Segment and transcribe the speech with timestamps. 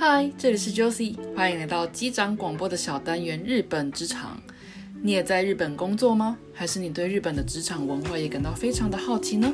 [0.00, 4.40] 嗨，这里是 Josie，欢迎来到机长广播的小单元——日本职场。
[5.02, 6.36] 你也在日本工作吗？
[6.52, 9.52] 还是你对日本的职场文化也感到非常的好奇呢？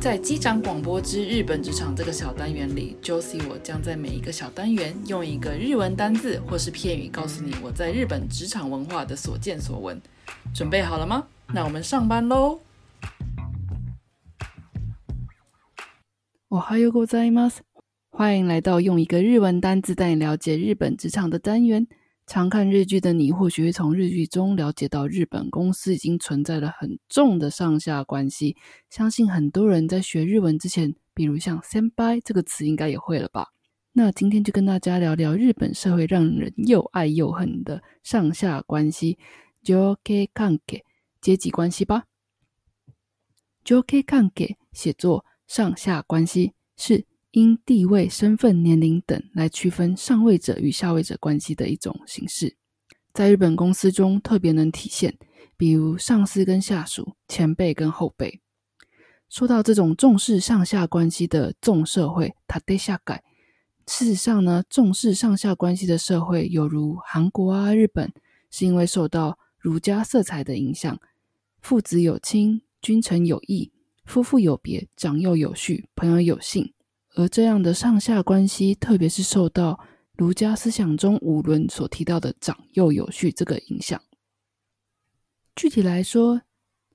[0.00, 10.00] 在机长广播之日本职场这个小单元里，Josie 我将在每一个小单元用一个日文单字或是片语，告诉你我在日本职场文化的所见所闻。
[10.54, 11.26] 准备好了吗？
[11.52, 12.60] 那我们上班喽！
[16.48, 17.60] 我还有ございます。
[18.17, 21.85] 欢迎来到用一个日文单字带你了解日本职场的单元。
[22.25, 28.55] 常看日剧的你，或许会从日剧中了解到日本公司已经存在了很重的上下关系。
[28.89, 33.49] 相信很多人在学日文之前，比如像 “senpai” 这个词，应该也会了吧？
[33.91, 39.17] 那今天就跟大家聊聊日本社会让人又爱又恨的上下关系
[39.61, 40.83] （joke kanke）
[41.19, 42.05] 阶级关系吧。
[43.65, 47.05] joke kanke 写作上下关系是。
[47.35, 52.55] 因地位、身份、年龄等来区分上位者与下位者关系的一种形式，
[53.13, 55.17] 在日本公司中特别能体现，
[55.57, 58.39] 比如上司跟下属、前辈跟后辈。
[59.27, 63.21] 说到这种重视上下关系的重社会，它得下改。
[63.85, 68.13] 事实上呢，重视上下关系的社会，有如韩国啊、日本，
[68.49, 70.97] 是因为受到儒家色彩的影响，
[71.61, 73.73] 父子有亲，君臣有义，
[74.05, 76.71] 夫妇有别，长幼有序，朋友有信。
[77.15, 79.79] 而这样的上下关系，特别是受到
[80.17, 84.01] 儒家思想中五伦所提到的长幼有序这个影响。
[85.55, 86.41] 具体来说，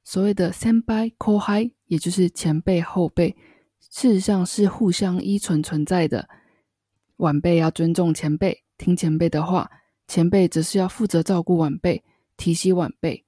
[0.05, 3.35] 所谓的 “senpai kohai”，也就是前辈后辈，
[3.81, 6.29] 事实上是互相依存存在的。
[7.17, 9.71] 晚辈要尊重前辈，听前辈的话；
[10.07, 12.05] 前辈则是要负责照顾晚辈，
[12.37, 13.25] 提携晚辈。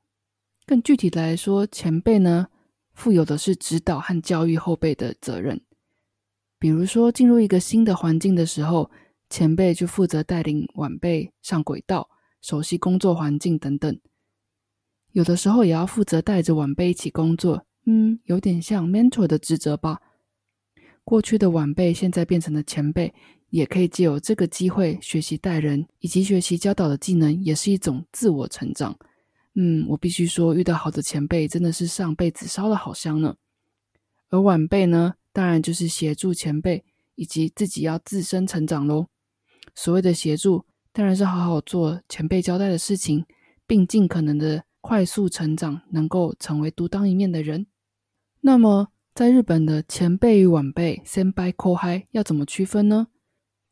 [0.67, 2.49] 更具体来说，前辈呢，
[2.93, 5.61] 负有的是指导和教育后辈的责任。
[6.63, 8.89] 比如说，进入一个新的环境的时候，
[9.29, 12.09] 前辈就负责带领晚辈上轨道，
[12.41, 13.99] 熟悉工作环境等等。
[15.11, 19.99] 有的时候也要负责带着晚辈一起工作，嗯，有点像 mentor 的职责吧。
[21.03, 23.13] 过去的晚辈现在变成了前辈，
[23.51, 28.97] 也可以借由这个机会学习带人，以及学习教导的技能，也是一种自我成长。
[29.57, 33.35] 嗯，我必须说，遇到好的前辈真的是上辈子烧的好香呢。
[34.31, 35.15] 而晚辈呢？
[35.33, 36.85] 当然就是协助前辈，
[37.15, 39.07] 以及自己要自身成长喽。
[39.75, 43.25] 所谓的协助，当然是好好做前辈交代的事情，
[43.67, 47.67] 并尽可能的快速成长，能够成为独当一面的人。
[48.43, 53.07] 那么，在日本的前辈与晚辈 （senpai k o h i 要怎么区分呢？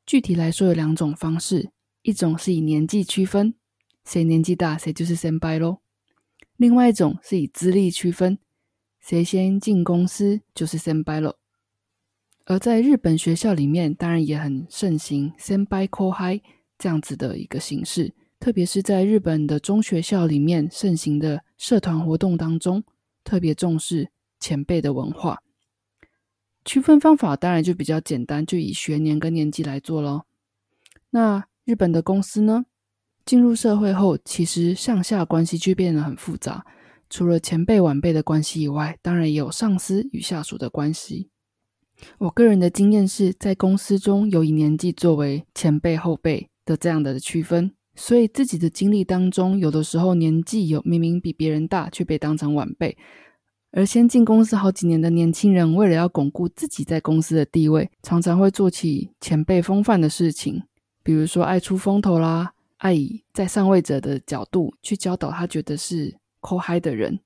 [0.07, 1.73] 具体来说，有两种方式：
[2.03, 3.55] 一种是以年纪区分，
[4.05, 5.81] 谁年纪大谁就是 senpai 喽；
[6.57, 8.39] 另外一种是以资历区分，
[9.01, 11.40] 谁先进公司就是 senpai 了。
[12.51, 16.41] 而在日本学校里面，当然也很盛行 “senpai kohai”
[16.77, 22.83] 这样子的一个形式，特别是在日本的中学校里面盛行的社团活动当中，
[23.23, 25.39] 特别重视前辈的文化。
[26.65, 30.27] 区分方法当然就比较简单，就以学年跟年纪来做咯。
[31.11, 32.67] 那日本的公司呢，
[33.25, 36.67] 进入社会后，其实上下关系就变得很复杂。
[37.09, 41.31] 除了前辈晚辈的关系以外，当然也有上司与下属的关系。
[42.19, 52.97] 我个人的经验是在公司中有以年纪作为前辈后辈的这样的区分，所以自己的经历当中，有的时候年纪有明明比别人大，却被当成晚辈；
[53.73, 60.63] 而先进公司好几年的年轻人，为了要巩固自己在公司的地位，常常会做起前辈风范的事情，
[61.03, 67.21] 比如说爱出风头啦，爱以在上位者的角度去教导他觉得是抠嗨的人。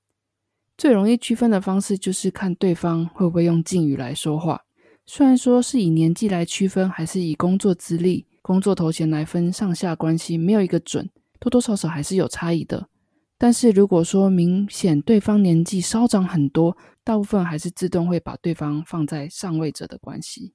[0.76, 4.60] 最容易区分的方式就是看对方会不会用敬语来说话。
[5.06, 11.08] 虽然说是以年纪来区分，还是以工作资历、工作头衔来分上下关系，没有一个准，
[11.38, 12.88] 多多少少还是有差异的。
[13.36, 20.54] 但是如果说明显对方年纪稍长很多，大部分还是自动会把对方放在上位者的关系。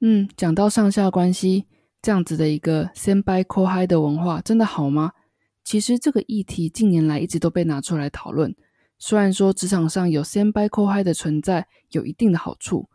[0.00, 1.66] 嗯，讲到上下关系
[2.02, 5.12] 这样子的一个 “senpai kohai” 的文化，真的好吗？
[5.64, 8.54] 其实这个议题近年来一直都被拿出来讨论。
[8.98, 12.88] 虽然说职场上有 “senpai kohai” 的存在有一定的好处。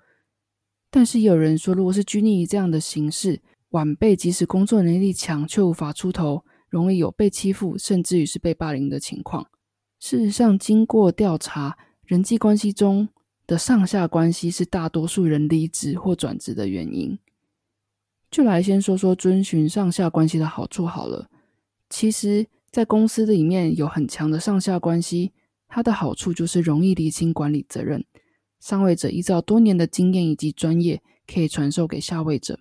[0.92, 9.48] 但是有人说，如果是拘泥于这样的形式，晚辈即使工作能力强，却无法出头，容易有被欺负，甚至于是被霸凌的情况。
[10.00, 13.10] 事实上，经过调查，人际关系中
[13.48, 17.18] 的上下关系是大多数人离职或转职的原因。
[18.30, 21.30] 就来先说说遵循上下关系的好处好了。
[21.90, 25.32] 其实，在公司里面有很强的上下关系，
[25.76, 28.06] 它的好处就是容易厘清管理责任。
[28.60, 32.60] 上位者依照多年的经验以及专业，可以传授给下位者，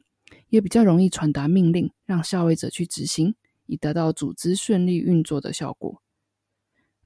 [0.48, 3.34] 也比较容易传达命令，让下位者去执行，
[3.66, 6.00] 以达到组织顺利运作的效果。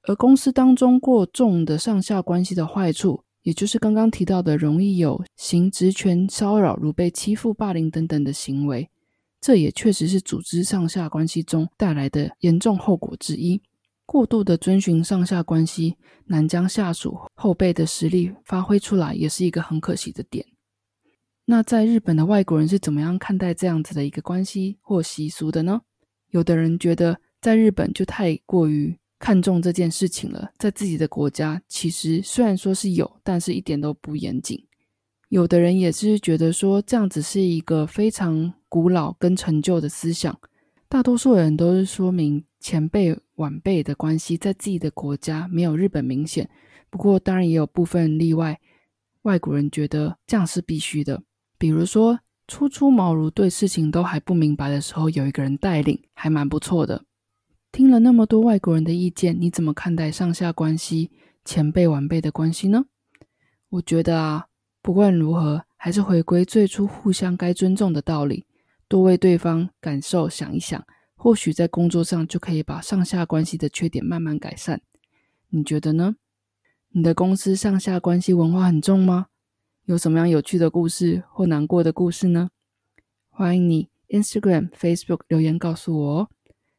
[0.03, 8.89] 而公司当中过重的上下关系的坏处，也就是刚刚提到的，容易有行职权骚扰，如被欺负、霸凌等等的行为。
[9.41, 13.61] 这也确实是组织上下关系中带来的严重后果之一。
[14.07, 20.47] 过度的遵循上下关系，难将下属后辈的实力发挥出来，也是一个很可惜的点。
[21.45, 25.83] 那在日本的外国人是怎么样看待这样子的一个关系或习俗的呢？
[26.31, 28.97] 有的人觉得，在日本就太过于。
[29.19, 34.63] 看重这件事情了，在自己的国家，其实虽然说是有，但是一点都不严谨。
[35.31, 40.39] 有的人也是觉得说，这样子是一个非常古老跟陈旧的思想。
[40.89, 46.49] 大多数人都是说明前辈晚辈的关系，在自己的国家没有日本明显。
[46.89, 48.61] 不过，当然也有部分例外，
[49.23, 51.23] 外国人觉得这样是必须的。
[51.59, 57.05] 比如说，初出茅庐对事情都还不明白的时候，有一个人带领，还蛮不错的。
[57.73, 61.11] 听了那么多外国人的意见，你怎么看待上下关系、
[61.45, 62.85] 前辈晚辈的关系呢？
[63.71, 64.47] 我觉得啊，
[64.81, 68.47] 不管如何，还是回归最初互相该尊重的道理，
[68.89, 74.83] 多为对方感受想一想，或许在工作上就可以把上下关系的缺点慢慢改善。
[75.49, 76.17] 你觉得呢？
[76.91, 79.27] 你的公司上下关系文化很重吗？
[79.85, 82.51] 有什么样有趣的故事或难过的故事呢？
[83.29, 86.31] 欢迎你 Instagram、Facebook 留言告诉我哦。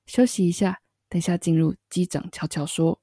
[0.06, 0.80] 休息一下。
[1.10, 3.00] 等下进入机长悄悄说。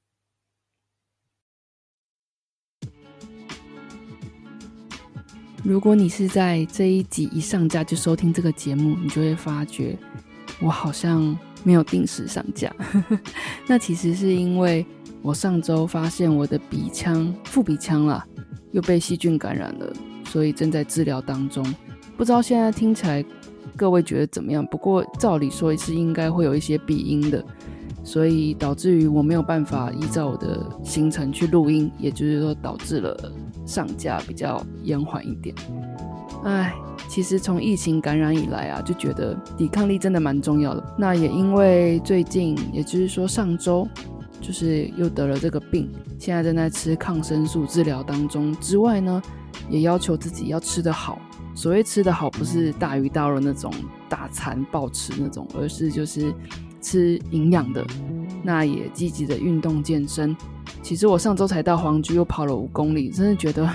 [5.67, 9.97] 如果你是在这一集一上架就收听这个节目，你就会发觉
[10.61, 12.71] 我好像没有定时上架。
[13.65, 14.85] 那其实是因为
[15.23, 18.23] 我上周发现我的鼻腔副鼻腔啦
[18.73, 19.91] 又被细菌感染了，
[20.25, 21.65] 所以正在治疗当中。
[22.15, 23.25] 不知道现在听起来
[23.75, 24.63] 各位觉得怎么样？
[24.67, 27.43] 不过照理说是应该会有一些鼻音的。
[28.03, 33.31] 所以导致于我没有办法依照我的行程去录音，也就是说导致了
[33.65, 35.55] 上架比较延缓一点。
[36.43, 36.73] 唉，
[37.07, 40.95] 其实从疫情感染以来啊，就觉得抵抗力真的蛮重要的。
[40.97, 43.87] 那也因为最近，也就是说上周，
[44.39, 45.89] 就是又得了这个病，
[46.19, 48.55] 现在正在吃抗生素治疗当中。
[48.57, 49.21] 之外呢，
[49.69, 51.19] 也要求自己要吃得好。
[51.55, 53.71] 所谓吃得好，不是大鱼大肉那种
[54.07, 56.33] 大餐暴吃那种，而是就是。
[56.81, 57.83] 吃营养的，
[58.43, 60.37] 那也积极的运动健身。
[60.85, 63.67] 其实我上周才到黄居，又跑了五公里，真的觉得，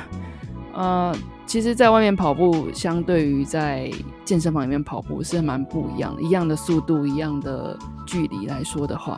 [0.73, 1.13] 呃，
[1.45, 3.91] 其实，在外面跑步，相对于在
[4.25, 7.77] 健身房里面跑步是蛮不一样的，一样的速度，一样的
[8.07, 9.17] 距离来说的话，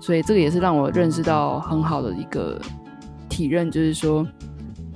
[0.00, 2.58] 所以这个也是让我认识到很好的一个
[3.28, 4.26] 体认，就是说，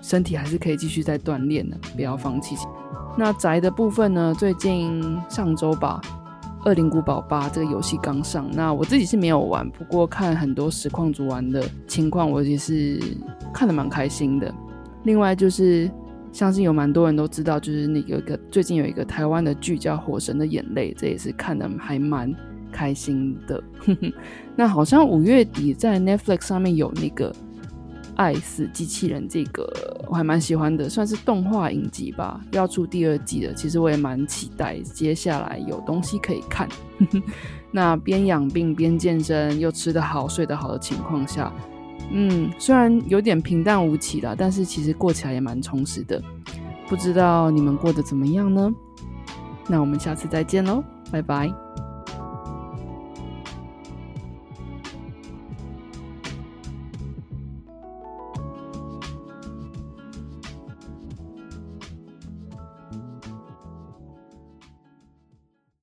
[0.01, 2.57] 身体还是可以继续在锻炼的，不要放弃。
[3.15, 4.35] 那宅的部分呢？
[4.35, 6.01] 最近上周吧。
[6.69, 13.01] 《恶灵古堡八》这个游戏刚上，那我自己是没有玩，不过看很多实况组玩的情况，我也是
[13.55, 14.53] 看的蛮开心的。
[15.05, 15.91] 另外就是，
[16.31, 22.31] 相信有蛮多人都知道，就是那个个最近有一个台湾的剧叫《火神的眼泪》，这也是看的还蛮
[22.71, 23.65] 开心的。
[24.55, 27.35] 那好像五月底在 Netflix 上面有那个。
[28.19, 29.65] 爱死机器人这个
[30.09, 33.55] 我还蛮喜欢的，算是动画影集吧，要出第二季了。
[33.55, 36.69] 其实我也蛮期待接下来有东西可以看。
[37.71, 41.53] 那边养病边健身又吃得好睡得好的情况下，
[42.11, 46.21] 嗯，虽然有点平淡无奇啦，但是其实过起来也蛮充实的。
[46.89, 48.69] 不知道你们过得怎么样呢？
[49.69, 50.83] 那我们下次再见喽，
[51.13, 51.68] 拜拜。